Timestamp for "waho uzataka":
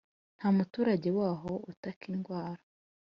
1.17-2.03